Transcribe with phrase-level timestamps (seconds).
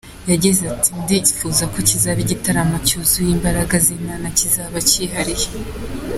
[0.31, 5.47] Yagize ati “Ndifuza ko kizaba ari gitaramo cyuzuye imbaraga z’Imana kizaba cyihariye.